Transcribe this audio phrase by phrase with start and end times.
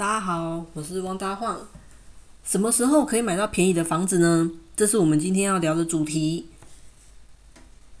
[0.00, 1.60] 大家好，我是汪大晃。
[2.42, 4.50] 什么时候可以买到便宜的房子呢？
[4.74, 6.46] 这是我们今天要聊的主题。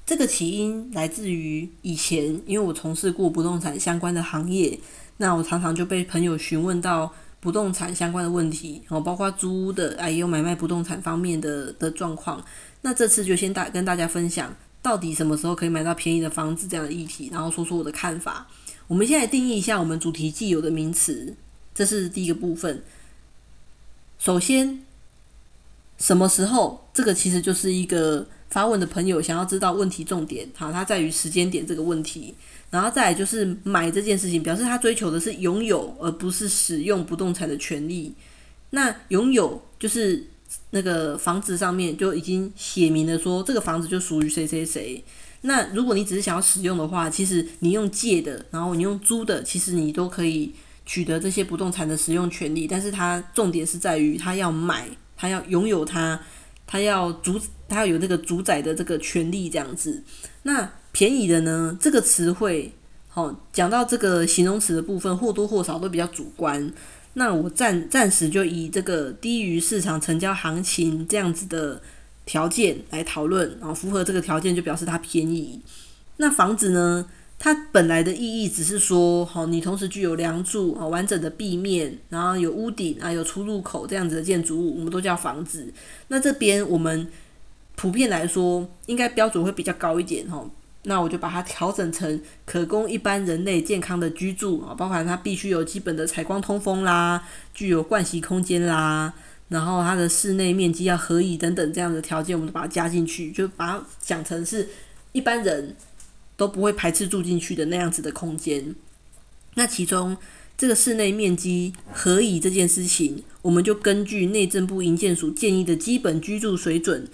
[0.06, 4.80] 这个起因来自于以前，因为我从事过不动产相关的行业，
[5.18, 12.42] 那我常常就被朋友询问到不动产相关的问题，然后包括租屋的，哎，也有买卖不动产方面的的状况。
[12.80, 18.46] 那这次就先大跟大家分享，到底什么时候可以买到便宜的房子这样的议题，然后说说我的看法。
[18.88, 21.36] 我们现在定义一下我们主题既有的名词，
[21.80, 22.82] 这是第一个部分。
[24.18, 24.82] 首先，
[25.96, 26.86] 什么时候？
[26.92, 30.46] 这个其实就是一个发问的朋友想要知道问题重点。
[30.54, 32.34] 好，它在于时间点这个问题。
[32.68, 38.12] 然后再来就是买这件事情，表示他追求的是拥有，而不是使用不动产的权利。
[38.72, 40.26] 那拥有就是
[40.68, 45.02] 那个房子上面就已经写明了说，这个房子就属于谁谁谁。
[45.40, 50.52] 那如果你只是想要使用的话，其实你用借的，然后你用租的，其实你都可以
[50.90, 52.66] 取得这些不动产的使用权利。
[52.66, 56.20] 但是它重点是在于，他要买，他要拥有它，
[56.66, 60.02] 他要主，他要有这个主宰的这个权利这样子。
[60.42, 61.78] 那便宜的呢？
[61.80, 62.72] 这个词汇，
[63.08, 66.72] 好讲到这个形容词的部分，或多或少都比较主观。
[67.12, 71.80] 那我暂暂时就以这个低于市场成交行情这样子的。
[72.26, 75.60] 条件来讨论，然后符合这个条件就表示它便宜。
[76.18, 77.04] 那房子呢？
[77.42, 85.72] 它本来的意义只是说，好，你同时具有梁柱啊，完整的壁面，然后有屋顶啊，有出入口这样子的建筑物，我们都叫房子。
[86.08, 87.08] 那这边我们
[87.76, 90.44] 普遍来说，应该标准会比较高一点哈。
[90.82, 99.14] 那我就把它调整成可供一般人类健康的居住啊，包含它必须有基本的采光通风啦，具有盥洗空间啦。
[99.48, 104.68] 然后它的室内面积要合宜等等这样的条件，我们都把它加进去，就把它讲成是
[105.12, 105.74] 一般人
[106.40, 108.74] 都不会排斥住进去的那样子的空间。
[109.56, 110.16] 那其中
[110.56, 117.06] 这个室内面积合宜这件事情，我们就根据内政部营建署建议的基本居住水准，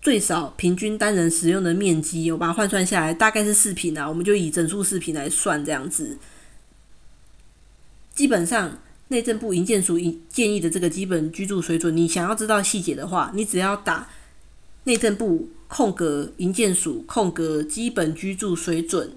[0.00, 6.16] 最少平均单人使用的面积，我把它换算下来，大概是四平啊，我们就以整数四平来算这样子，
[8.14, 8.78] 基本上。
[9.10, 9.98] 内政部营建署
[10.28, 14.06] 建议的这个基本居住水准，你想要知道细节的话，你只要打
[14.88, 19.12] 内政部空格营建署空格基本居住水准，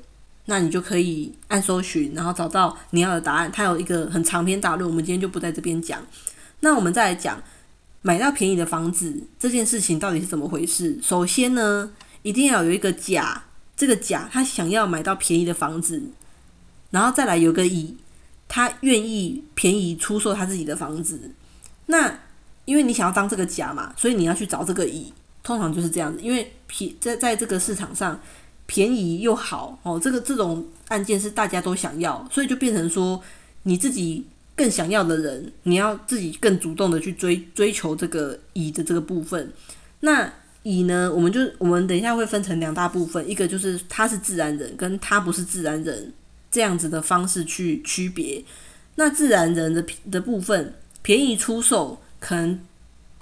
[0.46, 3.50] 那你就可以按搜寻，然后找到你要的答案。
[3.50, 6.06] 它有一个很长篇大论，我们今天就不在这边讲。
[6.60, 7.42] 那我们再来讲
[8.02, 11.00] 买到便宜的房子这件事情到底是怎么回事？
[11.02, 13.46] 首先呢，一定要有一个甲，
[13.78, 16.04] 这个甲他想要买到便宜的房子，
[16.90, 17.96] 然后再来有个乙。
[18.54, 21.32] 他愿意便宜出售他自己的房子，
[21.86, 22.20] 那
[22.66, 26.20] 因为你想要当这个甲嘛，所以你要去找这个乙，通常就是这样子。
[26.22, 28.20] 因为便在在这个市场上
[28.66, 33.22] 便宜又好哦，这个这种案件是大家都想要，所以就变成说
[33.64, 34.26] 你自己
[34.56, 39.52] 更想要的人，你要自己更主动的去追追求这个乙的这个部分。
[40.02, 40.32] 那
[40.64, 46.14] 乙呢，我们就我们等一下会分成两大部分，一个就是他是自然人，跟他不是自然人。
[46.52, 48.44] 这样子的方式去区别，
[48.96, 49.82] 那自然人的
[50.12, 52.60] 的部分便宜出售，可能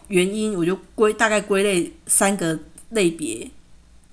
[0.09, 2.59] 原因我就归大概归类三个
[2.89, 3.49] 类别，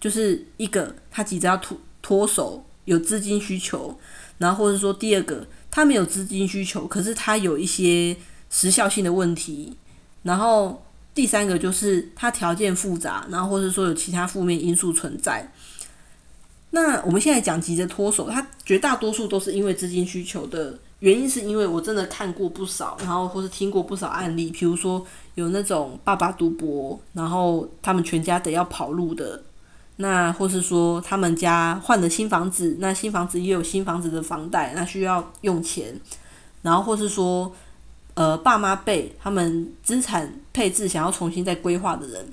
[0.00, 3.98] 就是一个他急着要脱脱手，有资金需求，
[4.38, 8.16] 然后或者说第二个他没有资金需求，可是他有一些
[8.48, 9.76] 时效性的问题，
[10.22, 15.52] 然后第三个就是他条件复杂，然后或者说有其他负面因素存在。
[16.70, 25.06] 那我们现在讲急着脱手，它绝大多数都是因为资金需求的原因，是因为我真的看过不少，然后或是听过不少案例，比如说
[25.36, 29.42] 有那种爸爸赌博，然后他们全家得要跑路的，
[29.96, 35.94] 那或是说他们家换了新房子，那新房子也有新房子的房贷，那需要用钱，
[36.62, 37.52] 然后或是说
[38.14, 42.26] 呃爸妈辈他们资产配置想要重新再规划的人。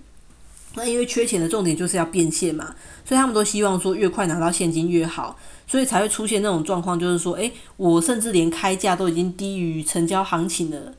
[0.76, 2.74] 那因为缺钱的重点就是要变现嘛，
[3.06, 5.38] 所以他们都希望说越快拿到现金越好，
[5.68, 10.96] 所以才会出现那种状况，就是说，诶，我甚至连开价都已经低于成交行情了，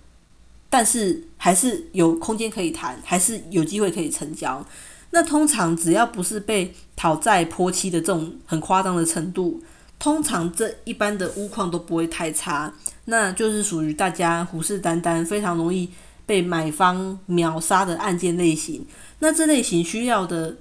[0.74, 4.66] 但是还是有空间可以谈，还是有机会可以成交。
[5.10, 9.62] 那通常只要不是被讨债泼漆的这种很夸张的程度，
[10.00, 12.74] 通常这一般的屋况都不会太差，
[13.04, 15.88] 那就是属于大家虎视眈眈，非常容易
[16.26, 18.84] 被买方秒杀的案件类型。
[19.20, 20.56] 那这类型需要的，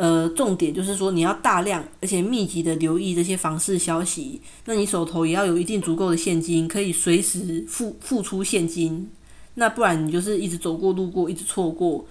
[0.00, 4.40] 呃，重点就是说，你要大量而且密集的留意这些房市消息。
[4.64, 9.10] 那你手头也要有一定足够的现金，可以随时付付出现金。
[9.56, 12.06] 那不然你就是一直走过路过，一直错过，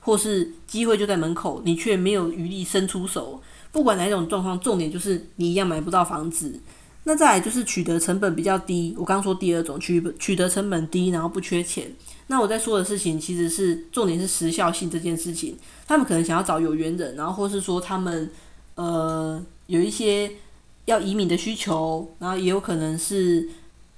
[0.00, 3.40] 或是机会就在门口，你却没有余力伸出手。
[3.72, 6.60] 不管哪种状况，重点就是你一样买不到房子。
[7.04, 11.90] 那再来就是取得成本比较低，我刚说第二种取取得成本低，然后不缺钱。
[12.28, 15.56] 那我在说的事情其实是重点是时效性这件事情。
[15.86, 18.30] 他们可能想要找有缘人，然后或是说他们
[18.74, 20.30] 呃有一些
[20.86, 23.48] 要移民的需求，然后也有可能是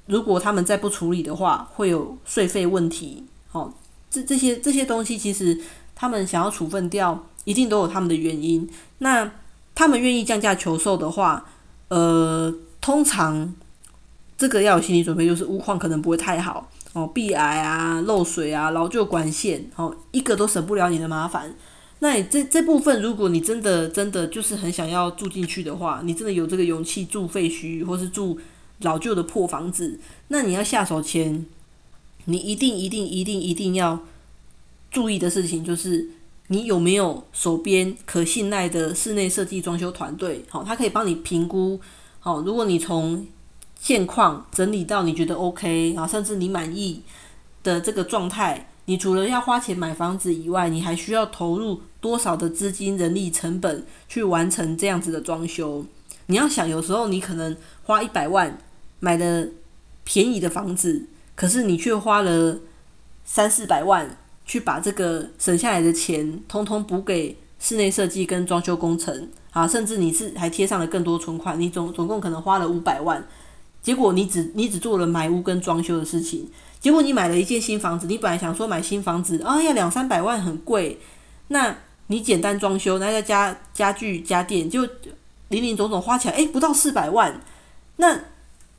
[0.06, 3.24] 如果他们再不处理的话，会有税费问题。
[3.48, 3.72] 好，
[4.10, 5.60] 这这些这些东西其实
[5.94, 8.68] 他们想要处分掉，一定都有他们的原因。
[8.98, 9.32] 那
[9.74, 11.46] 他们愿意降价求售的话，
[11.88, 12.54] 呃。
[12.78, 13.52] 通常
[14.38, 21.54] 这个要有心理准备，就是屋况可能不会太好哦，壁癌啊、漏水啊、老旧管线哦，一个都省不了你的麻烦。
[21.98, 28.40] 那你这这部分，如果你真的真的就是很想要住进去的话，你真的有这个勇气住废墟或是住
[28.80, 31.44] 老旧的破房子，那你要下手前，
[32.24, 34.00] 你一定一定一定一定要
[34.90, 36.08] 注意的事情就是，
[36.46, 40.46] 你有没有手边可信赖的室内设计装修团队？
[40.48, 41.78] 好，他可以帮你评估。
[42.22, 43.26] 哦，如果你从
[43.78, 47.02] 现况整理到你觉得 OK，然后甚至你满意
[47.62, 55.84] 的这个状态，你除了要花钱买房子以外，你还需要投入多少的资金、人力成本去完成这样子的装修？
[56.26, 58.58] 你要想，有时候你可能花一百万
[58.98, 59.48] 买的
[60.02, 62.58] 便宜的房子，可是你却花了
[63.24, 69.28] 三四百万去把这个省下来的钱，通通补给室内设计跟装修工程。
[69.52, 73.26] 啊，甚至你是还贴上了更多存款，你总总共可能花了五百万，
[73.86, 76.50] 结果你只你只做了买屋跟装修的事情，
[76.80, 80.98] 结果你买了一间新房子，你本来想说买新房子啊要两三百万很贵，
[81.46, 81.72] 那
[82.08, 84.82] 你简单装修，那再加家具家电，就
[85.50, 87.40] 零零总总花起来，哎不到四百万，
[87.98, 88.18] 那。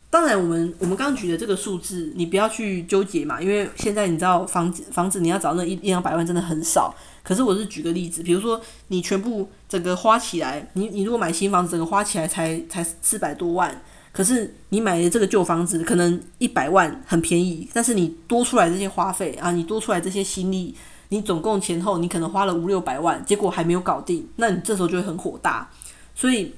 [0.09, 6.95] 当然，我们我们刚举的这个数字，你不要去纠结嘛，因为现在你知道房子房子你要找那一一两百万真的很少。
[7.21, 13.81] 可是我是举个例子，比如说你全部整个花起来，你你如果买新房子，整个花起来才才四百多万，
[14.17, 20.73] 可是你买的这个旧房子可能一百万很便宜，但是你多出来这些花费啊，你多出来这些心力，
[21.09, 25.69] 你总共前后你可能花了五六百万，结果还没有搞定，那你这时候就会很火大，
[26.15, 26.55] 所以。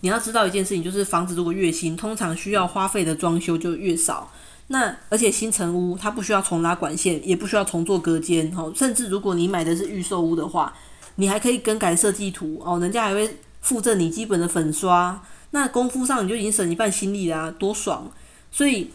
[0.00, 4.30] 你要知道一件事情，就是房子如果越新，通常需要花费的装修就越少。
[4.68, 10.72] 那而且新城屋它不需要重拉管线，也不需要重做隔间，哦，甚至如果你买的是预售屋的话，
[11.16, 15.20] 你还可以更改设计图哦，人家还会附赠你基本的粉刷。
[15.50, 18.10] 那功夫上你就已经省一半心力啦，多爽！
[18.50, 18.90] 所以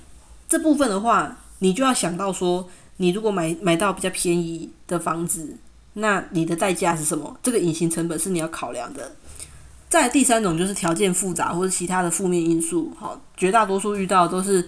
[0.47, 5.57] 这部分的话，你就要想到说，你如果买买到比较便宜的房子，
[5.94, 7.38] 那你的代价是什么？
[7.41, 9.11] 这个隐形成本是你要考量的。
[9.89, 14.67] 再第三种就是条件复杂或者其他的负面因素，好，绝大多数遇到都是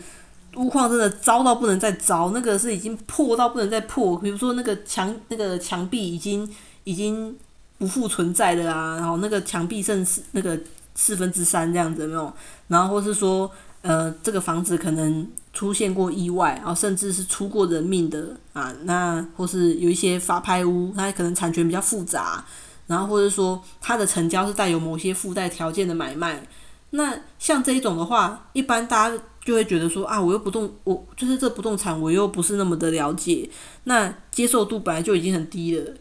[0.55, 6.47] 屋况真的糟到不能再糟，那个是已经破到不能再破，比如说那个墙那个墙壁已经
[6.83, 7.35] 已经
[7.79, 10.59] 不复存在的啊，然后那个墙壁甚至那个
[10.95, 12.33] 四分之三这样子没有，
[12.67, 13.51] 然后或是说
[13.81, 22.43] 呃这个房子可能出现过意外，然后甚至是出过人命的啊，那或是有一些发拍屋，它可能产权比较复杂。
[22.87, 26.47] 然后或者说它的成交是带有某些附带条件的买卖，
[26.91, 33.49] 那像这一种的话，一般大家就会觉得说啊，我又不动，我就是这不动产我又不是那么的了解，
[33.85, 35.93] 那接受度本来就已经很低了，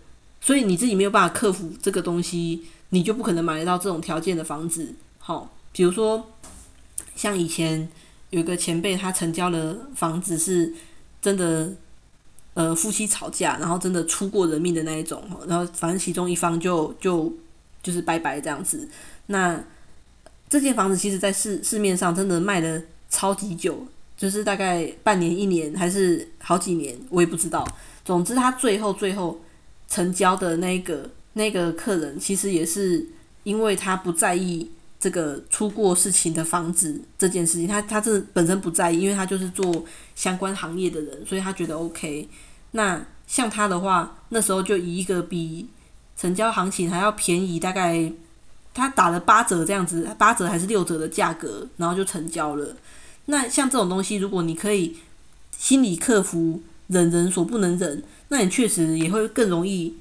[0.43, 4.95] 所以你自己没有办法克服这个东西，你就不可能买得到这种条件的房子。
[5.19, 6.31] 好，比如说
[7.15, 7.89] 像以前
[8.31, 10.73] 有一个前辈，他成交的房子是
[11.21, 11.73] 真的。
[12.57, 17.35] 呃，夫妻吵架，然后真的出过人命的那一种，然后反正其中一方就就
[17.83, 18.89] 就是拜拜这样子。
[19.27, 19.61] 那
[20.49, 23.85] 这间房子其实，在市市面上真的卖的超级久，
[24.17, 27.67] 就是大概半年、一年还是好几年，我也不知道。
[28.05, 29.41] 总之，他最后最后
[29.89, 33.07] 成交的那一个那个客人，其实也是
[33.45, 42.29] 因为他不在意这个出过事情的房子这件事情，他他这本身不在意，因为他就是做相关行业的人，所以他觉得 OK。
[42.71, 45.67] 那像他的话，那时候就以一个比
[46.17, 48.11] 成交行情还要便宜，大概
[48.73, 52.77] 他打了八折这样子，八折还是六折的价格，然后就成交了。
[53.27, 54.97] 那像这种东西，如果你可以
[55.57, 59.97] 心理克服，忍人所不能忍，那你确实也会更容易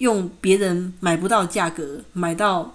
[0.00, 2.74] 用别人买不到价格买到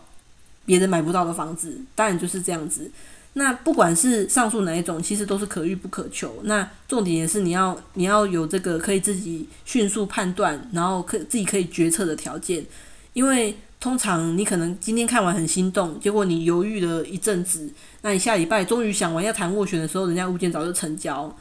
[0.66, 1.78] 别人买不到的房子。
[1.94, 2.90] 当然就是这样子。
[3.34, 6.40] 那不管是上述哪一种，其实都是可遇不可求。
[6.44, 12.66] 那重点也是你要你要有这个可以自己迅速判断，然后可自己可以决策的条件。
[13.12, 17.70] 因为通常你可能今天看完很心动，结果你犹豫了一阵子，
[18.04, 21.36] 那你下礼拜终于想完要谈斡旋的时候，人家物件早就成交。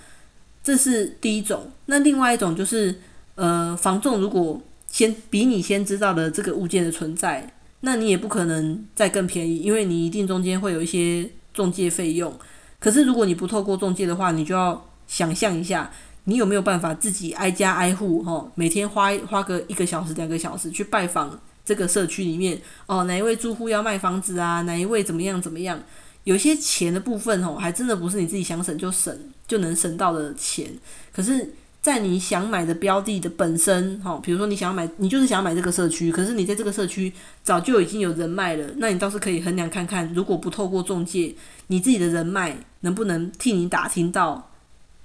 [0.64, 1.70] 这是第一种。
[1.86, 2.98] 那另外一种就是，
[3.36, 4.60] 呃，房仲如果
[4.94, 11.28] 先比你先知道的这个物件的存在，那你也不可能再更便宜，因为你一定中间会有一些。
[11.54, 12.36] 中介费用。
[12.80, 15.88] 可是如果你不透过中介的话，你就要想象一下，
[16.24, 24.62] 你有没有办法自己挨家挨户，哈，每天花花个一个小时、两个小时去拜访这个社区里面，哦，哪一位住户要卖房子啊？
[24.62, 25.80] 哪一位怎么样怎么样？
[26.24, 30.66] 有些钱的部分，哦，还真的不是你自己想省就省就能省到的钱。
[31.12, 31.54] 可是。
[31.84, 37.12] 在你想买的标的的本身，哈，比如说你想要买，你就是想要买这个社区，可是你在这个社区
[37.42, 41.34] 早就已经有人脉了，那你倒是可以衡量看看，如果不透过中介，
[41.66, 44.50] 你自己的人脉能不能替你打听到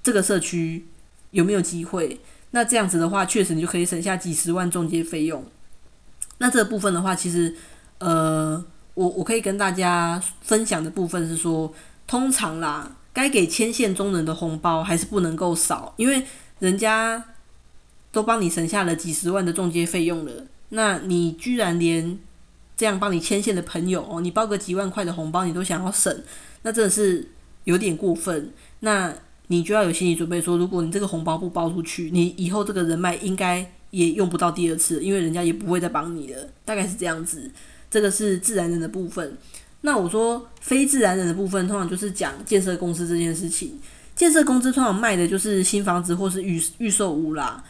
[0.01, 0.85] 这个社区
[1.31, 2.21] 有没有机会？
[2.51, 5.43] 那这样子的话，确实你就可以省下几十万中介费用。
[6.37, 7.53] 那这个部分的话，其实，
[7.97, 11.73] 呃，我我可以跟大家分享的部分是说，
[12.07, 16.23] 通常啦，该给牵线中人的红包还是不能够少，因为。
[16.59, 17.23] 人家
[18.11, 22.19] 都帮你省下了几十万的中介费用了，那你居然连
[22.75, 26.23] 这样帮你牵线的朋友哦，你包个几万块的红包你都想要省，
[26.61, 27.29] 那真的是
[27.65, 28.51] 有点过分。
[28.81, 29.13] 那
[29.47, 36.47] 你就要有心理准备，说如果你这个红包不包出去，你以后这个人脉应该也用不到第二次，因为人家也不会再帮你了。
[36.63, 37.51] 大概是这样子，
[37.89, 39.37] 这个是自然人的部分。
[39.81, 43.79] 那我说非自然人的部分，通常就是讲建设公司这件事情。
[44.19, 47.63] 建设公司通常卖的就是新房子或是预预售屋啦，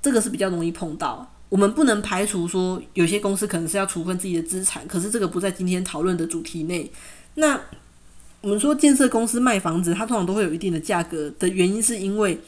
[0.00, 1.28] 这个是比较容易碰到。
[1.48, 6.88] 我们不能排除说有些公司可能是要处分自己的资产，可是这个不在今天讨论的主题内。
[7.34, 7.60] 那
[8.40, 12.40] 我们说建设公司卖房子，它通常都会有一定的价格的原因，是因为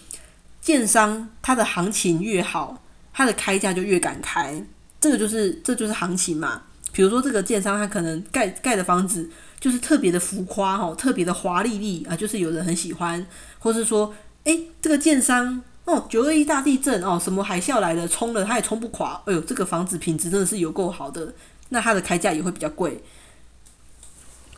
[0.60, 2.80] 建商它的行情越好，
[3.12, 4.64] 它的开价就越敢开，
[5.00, 6.62] 这个就是这就是行情嘛。
[6.92, 9.28] 比如说这个建商他可能盖盖的房子。
[9.60, 13.26] 就是特别的浮夸哈，特别的华丽丽啊，就是有人很喜欢，
[13.58, 14.14] 或是说，
[14.44, 21.34] 诶，这个建商哦，九二一大地震哦，什么海啸来了，冲了它也冲不垮，哎呦，这个房子品质真的是有够好的，
[21.70, 23.02] 那它的开价也会比较贵。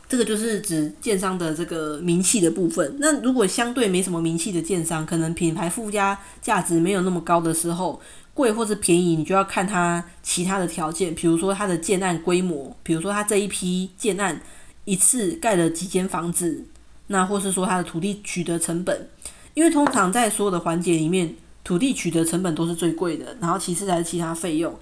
[0.07, 2.97] 这个就是指建商的这个名气的部分。
[2.99, 7.99] 那如果相对没什么名气的建商，可能品牌附加价值没有那么高的时候，
[8.33, 14.41] 贵或是便宜，你就要看它其他的条件，比如说它的建案规模，比如说它这一批建案。
[14.83, 16.65] 一次盖了几间房子，
[17.05, 19.07] 那或是说它的土地取得成本，
[19.53, 24.75] 因为通常在所有的环节里面，土地取得成本都是最贵的，然后其次才是其他费用。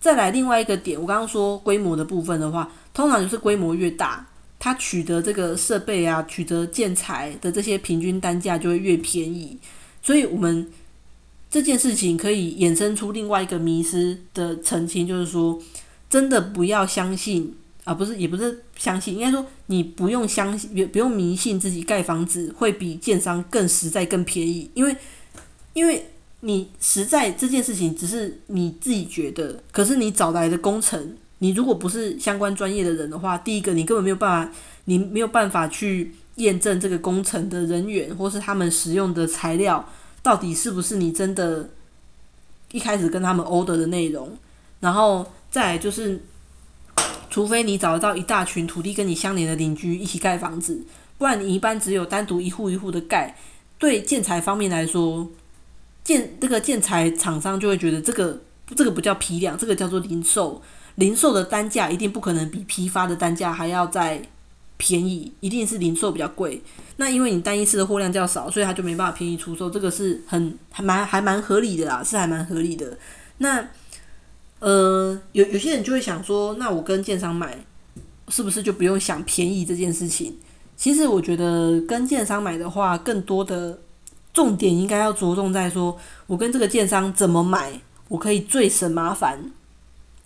[0.00, 4.26] 再来另外一个点，我刚刚说规模的部分的话，通常就是规模越大，
[4.58, 9.58] 它取得这个设备啊、取得建材的这些平均单价就会越便宜。
[10.02, 10.66] 所以，我们
[11.52, 15.60] 这件事情可以衍生出另外一个迷失的澄清，就是说，
[16.08, 17.54] 真的不要相信。
[17.84, 24.96] 啊，不是，也不是相信，应该说你不用相信，也不用迷信自己盖房子会比建商更实在、更便宜，因为，
[25.74, 26.06] 因为
[26.42, 34.52] 你实在这件事情只是你自己觉得，可是你找来的工程，你如果不是相关专业的人的话，第一个你根本没有办法，
[34.84, 39.84] 你没有办法去验证这个工程的人员或是他们使用的材料
[40.22, 41.68] 到底是不是你真的，
[42.70, 44.36] 一开始跟他们 order 的内容，
[44.80, 46.22] 然后再就是。
[47.30, 50.84] 除非你找得到一大群土地跟你相连的邻居一起盖房子，
[51.16, 53.34] 不然你一般只有单独一户一户的盖。
[53.78, 55.26] 对建材方面来说，
[56.04, 58.38] 建这个建材厂商就会觉得这个
[58.76, 60.60] 这个不叫批量，这个叫做零售。
[60.96, 64.22] 零售的单价一定不可能比批发的单价还要再
[64.84, 66.60] 便宜，一定是零售比较贵。
[66.96, 72.98] 那因为你单一次的货量较少，所以它就没办法便宜出售，这个是很还蛮还蛮合理的啦，是还蛮合理的。
[73.38, 73.68] 那。
[74.64, 77.58] 呃，有有些人就会想说，那我跟建商买，
[78.28, 80.36] 是不是就不用想便宜这件事情？
[80.76, 83.76] 其实我觉得跟建商买的话，更多的
[84.32, 85.98] 重点应该要着重在说，
[86.28, 87.72] 我跟这个建商怎么买，
[88.06, 89.50] 我可以最省麻烦，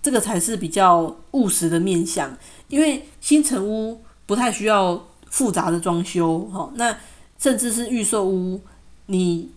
[0.03, 2.37] 这个才是比较务实的面向。
[2.69, 6.97] 因为新城屋不太需要复杂的装修，哈，那
[7.39, 8.61] 甚至是预售屋，
[9.07, 9.51] 你。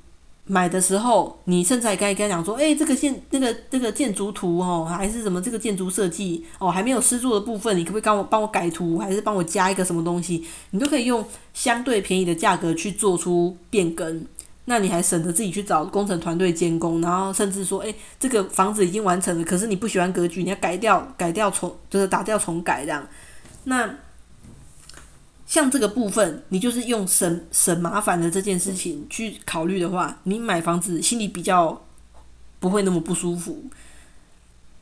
[0.51, 10.43] 买的时候，你甚至还可以跟他讲说：“哎，这个建那个这个建筑图哦，还是什么这个建筑设计哦，还没有施作的部分，你可不可以帮我帮我改图，还是帮我加一个什么东西？
[10.71, 11.23] 你都可以用
[11.53, 14.25] 相对便宜的价格去做出变更。
[14.65, 23.07] 那你还省得自己去找工程团队监工，然后甚至说：哎，这个房子已经完成了，可是你不喜欢格局，你要改掉改掉重就是打掉重改这样。
[23.65, 23.87] 那。
[25.49, 31.81] 像这个部分，你就是用省省麻烦的这件事情去考虑的话，你买房子心里比较
[32.59, 33.63] 不会那么不舒服。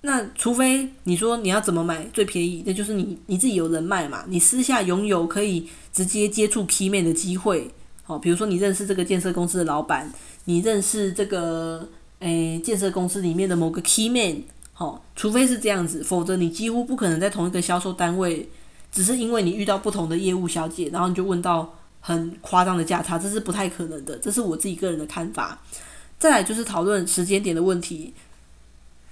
[0.01, 7.71] 那除非你说你要怎么买最便宜，那就是你你自己有人脉嘛，你私下拥有可以直接接触 key man 的机会。
[8.03, 10.11] 好，比如说你认识这个建设公司的老板，
[10.43, 11.87] 你认识这个
[12.19, 14.43] 诶建设公司里面的某个 key man。
[14.73, 18.49] 好，除非是这样子，否则你几乎不可能在同一个销售单位。
[18.97, 24.17] 只是因为你遇到不同的业务小姐，然后你就问到很夸张的价差，这是不太可能的。
[24.17, 25.59] 这是我自己个人的看法。
[26.17, 28.11] 再来就是讨论时间点的问题。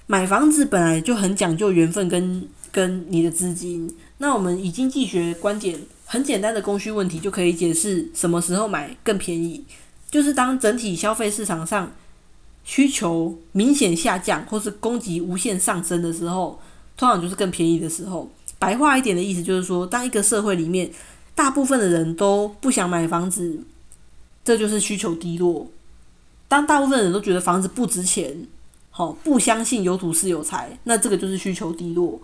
[0.07, 3.95] 买房子本来就很讲究缘分跟跟你的资金。
[4.17, 9.63] 那我们以经济学观点，很简单的供需问题就可以解释什么时候买更便宜。
[10.09, 11.91] 就是当整体消费市场上
[12.63, 16.59] 需求明显下降，或是供给无限上升的时候，
[16.97, 18.31] 通常就是更便宜的时候。
[18.65, 20.89] 白话一点的意思就是说，当一个社会里面
[21.35, 23.59] 大部分的人都不想买房子，
[24.43, 25.67] 这就是需求低落。
[26.47, 28.47] 当大部分人都觉得房子不值钱，
[28.89, 32.19] 好不相信有土是有财，那这个就是需求低落。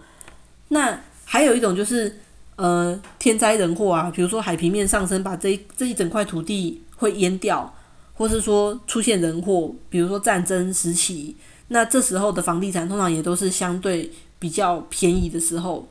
[0.70, 2.20] 那还有一种就是
[2.56, 7.72] 呃天灾人祸啊，比如说海平面上升，把这 这一整块土地会淹掉，
[8.16, 11.36] 或是说出现人祸，比如说战争时期，
[11.68, 15.88] 那这时候的房地产通常也都是相对比较便宜的时候。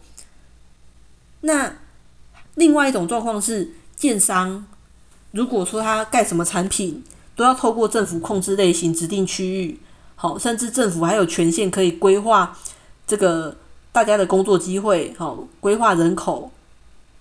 [1.42, 1.72] 那
[2.56, 4.66] 另外一种状况是，建商
[5.30, 7.02] 如果说他盖什么产品，
[7.34, 9.78] 都要透过政府控制类型、指定区域，
[10.16, 12.54] 好，甚至政府还有权限可以规划
[13.06, 13.56] 这个
[13.92, 16.50] 大家的工作机会，好，规划人口，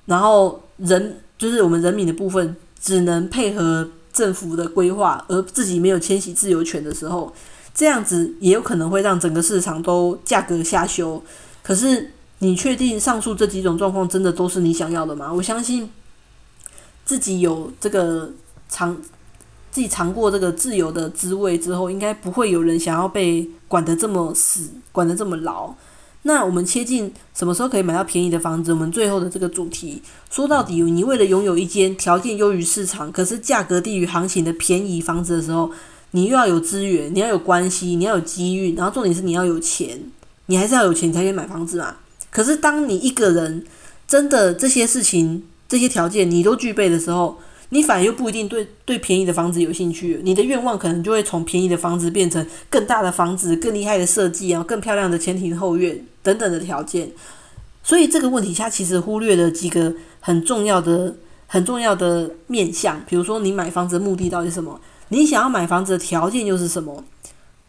[0.06, 7.34] 然后人就是我们人民的部分，只能配合政府的规划，而自己没有迁徙自由权的时候，
[7.74, 11.24] 这样子也有可能会让整个市场都价格下修。
[11.64, 12.12] 可是。
[12.40, 15.32] 你确定上述这几种状况真的都是你想要的吗？
[15.34, 15.90] 我相信
[17.06, 18.32] 自己有这个
[18.70, 18.96] 尝
[19.72, 25.74] 自己尝过这个自由的滋味之后，应该不会有人想要被管得这么死，管得这么牢。
[26.24, 28.74] 那我们切进什么时候可以买到便宜的房子？
[28.74, 35.72] 我们最后的这个主题，说到底，你为了拥有一间条件优于市场，可是价格低于行情的便宜房子的时候，
[36.12, 40.02] 你又要有资源，你要有关系，你要有机遇，然后重点是你要有钱，
[40.48, 41.96] 你还是要有钱才可以买房子嘛。
[42.32, 43.66] 可是，当你一个人
[44.08, 47.38] 真的这些事情、这些条件你都具备的时候，
[47.70, 50.20] 你反而又不一定对对便宜的房子有兴趣。
[50.24, 57.12] 你的愿望可能就会从便宜的房子变成更大的房子、更厉害的设计啊、更漂亮的前庭后院等等的条件。
[57.84, 61.16] 所以这个问题，它其实忽略了几个很重要的、
[61.48, 63.02] 很重要的面向。
[63.08, 64.80] 比如说，你买房子的目的到底是什么？
[65.10, 67.04] 你想要买房子的条件又是什么？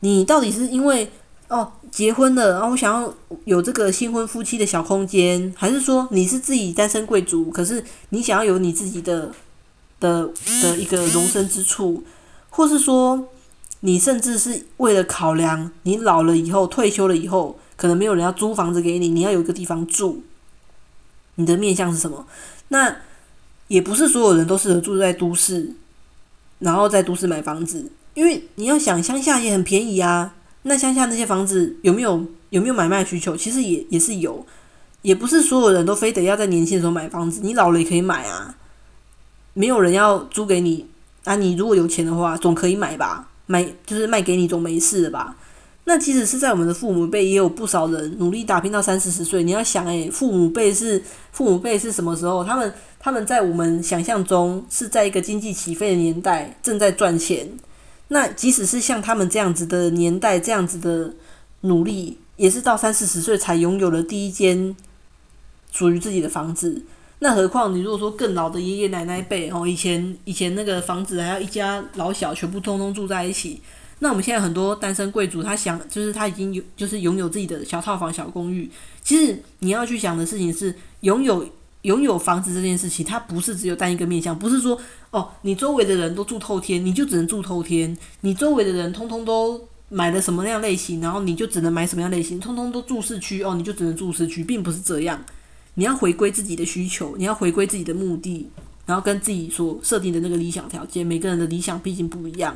[0.01, 1.11] 你到底是因为？
[1.49, 9.31] 哦，结婚了，然后我想要有这个新婚夫妻的小空间，还是说你是自己单身贵族，可是你想要有你自己的
[9.99, 10.31] 的
[10.63, 12.05] 的一个容身之处，
[12.49, 13.29] 或是说
[13.81, 20.23] 你甚至是为了考量你老了以后退休了以后，可能没有人要租房子给你，你要有一个地方住，
[21.35, 22.27] 你的面向是什么？
[22.69, 22.97] 那
[23.69, 25.75] 也不是所有人都适合住在都市，
[26.61, 30.35] 然后在都市买房子，因为你要想乡下也很便宜啊。
[30.63, 33.37] 那乡下那些房子有没有有没有买卖需求？
[33.37, 34.45] 其实也也是有，
[35.03, 38.55] 也不是所有人都非得要在年轻的时候买房子，你老了也可以买啊。
[39.55, 40.87] 没有人要租给你
[41.25, 43.29] 啊，你如果有钱的话，总可以买吧？
[43.47, 45.37] 买就是卖给你总没事的吧？
[45.85, 49.43] 那即使是在我们的父母辈，也有不少人努力打拼到三四十岁。
[49.43, 52.45] 你要想，诶，父母辈是父母辈是什么时候？
[52.45, 57.49] 他们他们在我们想象中是在一个经济起飞的年代，正在赚钱。
[58.13, 61.15] 那即使是像他们这样子的年代，这样子的
[61.61, 64.75] 努力，也是到三四十岁才拥有了第一间
[65.71, 66.83] 属于自己的房子。
[67.21, 73.61] 那何况你如果说更老的爷爷奶奶辈哦，以前以前那个房子还要一家老小全部通通住在一起。
[74.01, 78.69] 那我们现在很多单身贵族，他想就是他已经有就是拥有自己的小套房、小公寓。
[79.05, 81.49] 其实你要去想的事情是拥有。
[81.83, 84.79] 拥有房子这件事情，它不是只有单一个面向，不是说
[85.11, 95.25] 哦，你周围的人都住透天，你就只能住透天；你周围的人通通都买了什么样类型，然后你就只能买什么样类型，通通都住市区哦，你就只能住市区，并不是这样。
[95.75, 98.47] 你要回归自己的需求，你要回归自己的目的，
[98.85, 102.55] 然后跟自己所设定的那个理想条件，每个人的理想毕竟不一样。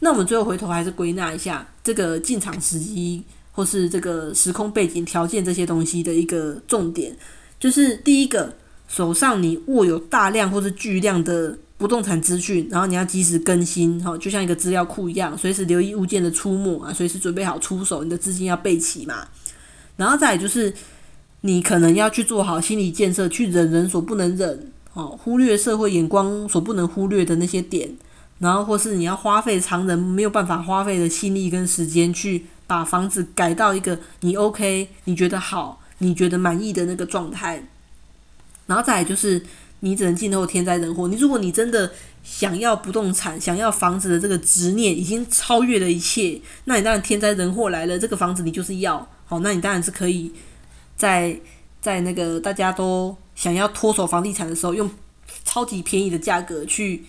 [0.00, 7.16] 那我们最后回头还是归纳一下这个进场时机，或是这个时空背景条件这些东西的一个重点，
[7.60, 8.52] 就是第一个。
[8.94, 19.26] 手上你握有大量或是巨量的不动产资讯，然后你要及时更新，哈，就像一个资料库一样，随时留意物件的出没啊，随时准备好出手，你的资金要备齐嘛。
[19.96, 20.72] 然后再就是，
[21.40, 27.90] 你可能要去做好心理建设，去忍人所不能忍，哦，忽略社会眼光所不能忽略的那些点，
[28.38, 37.66] 然后或是你要花费常人没有办法花费的心力跟时间，去把房子改到一个你 OK、你觉得好、你觉得满意的那个状态。
[38.66, 39.42] 然后再来就是，
[39.80, 41.08] 你只能静候天灾人祸。
[41.08, 41.90] 你如果你真的
[42.22, 50.32] 想要不动产、想要房子的这个执念已经超越了一切，那你当然天灾人祸来了，这个房子你就是要好，那你当然是可以
[50.96, 51.38] 在
[51.80, 54.90] 在那个大家都想要脱手房地产的时候，用
[55.44, 57.04] 超级便宜的价格去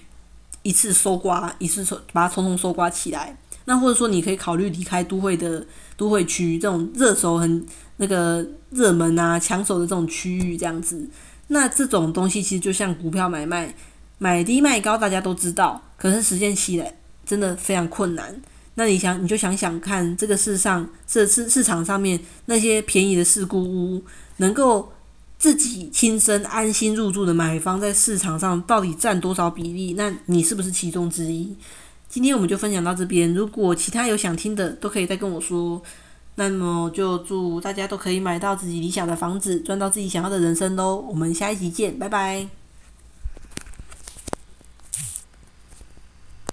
[0.63, 3.38] 一次收刮，一次收把它统统收刮起来。
[3.68, 5.65] 那或者说，你可以考虑离开都会的
[5.98, 7.65] 都会区这种热手很
[7.98, 11.10] 那个热门啊、抢手的这种区域，这样子。
[11.47, 13.75] 那这种东西其实就像股票买卖，
[14.17, 18.41] 买低卖高，大家都知道，可是实践起来真的非常困难。
[18.73, 24.03] 那你想，你就想想看，这个世上这市市场上面那些便宜的事故屋，
[24.38, 24.91] 能够
[25.38, 29.93] 自己亲身安心入住的买方，在市场上到底占多少比例？
[29.93, 31.55] 那你是不是其中之一？
[32.10, 35.81] 今天我们就分享到这边，如果其他有想听的，都可以再跟我说。
[36.36, 40.98] 那么就祝大家都可以买到自己理想的房子，赚到自己想要的人生喽！
[41.08, 42.64] 我们下一集见，拜拜。